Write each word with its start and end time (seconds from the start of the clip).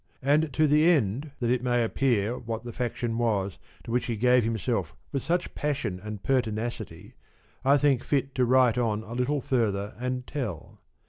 And 0.23 0.51
to 0.53 0.65
the 0.65 0.85
end 0.89 1.29
that 1.39 1.51
it 1.51 1.61
may 1.61 1.83
appear: 1.83 2.35
what 2.35 2.63
the 2.63 2.73
faction 2.73 3.19
was 3.19 3.59
to 3.83 3.91
which 3.91 4.07
he 4.07 4.15
gave 4.15 4.43
himself 4.43 4.95
with 5.11 5.21
such 5.21 5.53
passion 5.53 5.99
and 6.03 6.23
pertinacity, 6.23 7.13
I 7.63 7.77
think 7.77 8.03
fit 8.03 8.33
to 8.33 8.45
write 8.45 8.79
on 8.79 9.03
a 9.03 9.13
little 9.13 9.41
further 9.41 9.93
and 9.99 10.25
tell. 10.25 10.79